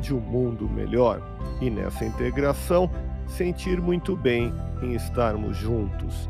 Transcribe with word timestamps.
de 0.00 0.14
um 0.14 0.20
mundo 0.20 0.68
melhor 0.68 1.22
e 1.60 1.70
nessa 1.70 2.04
integração 2.04 2.90
sentir 3.26 3.80
muito 3.80 4.16
bem 4.16 4.52
em 4.82 4.94
estarmos 4.94 5.56
juntos. 5.56 6.28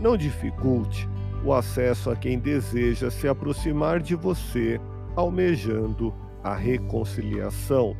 Não 0.00 0.16
dificulte 0.16 1.08
o 1.44 1.52
acesso 1.52 2.10
a 2.10 2.16
quem 2.16 2.38
deseja 2.38 3.10
se 3.10 3.28
aproximar 3.28 4.00
de 4.00 4.14
você, 4.14 4.80
almejando 5.14 6.14
a 6.42 6.54
reconciliação. 6.54 7.96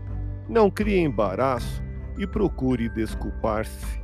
Não 0.48 0.70
crie 0.70 1.00
embaraço 1.00 1.82
e 2.18 2.26
procure 2.26 2.88
desculpar-se. 2.88 4.00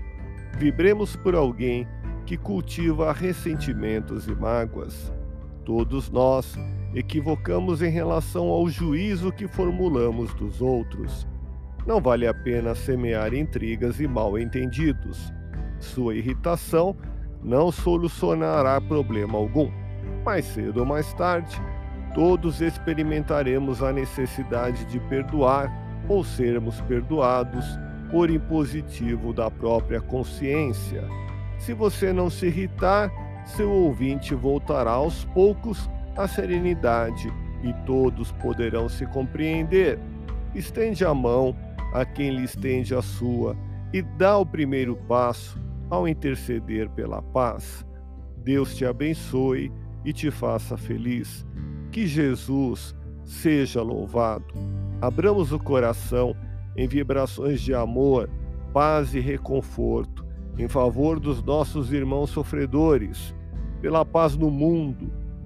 Vibremos 0.58 1.16
por 1.16 1.34
alguém 1.34 1.86
que 2.26 2.36
cultiva 2.36 3.12
ressentimentos 3.12 4.26
e 4.28 4.34
mágoas. 4.34 5.12
Todos 5.64 6.10
nós 6.10 6.56
equivocamos 6.94 7.82
em 7.82 7.90
relação 7.90 8.48
ao 8.48 8.68
juízo 8.68 9.32
que 9.32 9.48
formulamos 9.48 10.32
dos 10.34 10.62
outros. 10.62 11.26
Não 11.86 12.00
vale 12.00 12.26
a 12.26 12.32
pena 12.32 12.74
semear 12.74 13.34
intrigas 13.34 14.00
e 14.00 14.06
mal-entendidos. 14.06 15.32
Sua 15.78 16.14
irritação 16.14 16.96
não 17.42 17.70
solucionará 17.70 18.80
problema 18.80 19.36
algum. 19.36 19.70
Mais 20.24 20.44
cedo 20.46 20.80
ou 20.80 20.86
mais 20.86 21.12
tarde, 21.14 21.60
todos 22.14 22.62
experimentaremos 22.62 23.82
a 23.82 23.92
necessidade 23.92 24.84
de 24.86 24.98
perdoar 25.00 25.70
ou 26.08 26.24
sermos 26.24 26.80
perdoados 26.82 27.66
por 28.10 28.30
impositivo 28.30 29.32
da 29.32 29.50
própria 29.50 30.00
consciência. 30.00 31.04
Se 31.58 31.74
você 31.74 32.12
não 32.12 32.30
se 32.30 32.46
irritar, 32.46 33.10
seu 33.44 33.70
ouvinte 33.70 34.34
voltará 34.34 34.92
aos 34.92 35.24
poucos 35.26 35.90
à 36.16 36.28
serenidade 36.28 37.32
e 37.62 37.72
todos 37.86 38.32
poderão 38.32 38.88
se 38.88 39.06
compreender. 39.06 39.98
Estende 40.54 41.04
a 41.04 41.14
mão 41.14 41.56
a 41.92 42.04
quem 42.04 42.30
lhe 42.30 42.44
estende 42.44 42.94
a 42.94 43.02
sua 43.02 43.56
e 43.92 44.02
dá 44.02 44.36
o 44.38 44.46
primeiro 44.46 44.96
passo 45.08 45.60
ao 45.90 46.06
interceder 46.08 46.88
pela 46.90 47.22
paz. 47.22 47.86
Deus 48.38 48.74
te 48.74 48.84
abençoe 48.84 49.72
e 50.04 50.12
te 50.12 50.30
faça 50.30 50.76
feliz. 50.76 51.46
Que 51.90 52.06
Jesus 52.06 52.94
seja 53.24 53.82
louvado. 53.82 54.52
Abramos 55.00 55.52
o 55.52 55.58
coração 55.58 56.36
em 56.76 56.86
vibrações 56.88 57.60
de 57.60 57.72
amor, 57.72 58.28
paz 58.72 59.14
e 59.14 59.20
reconforto 59.20 60.24
em 60.58 60.68
favor 60.68 61.18
dos 61.18 61.42
nossos 61.42 61.92
irmãos 61.92 62.30
sofredores, 62.30 63.34
pela 63.80 64.04
paz 64.04 64.36
no 64.36 64.50
mundo, 64.50 65.12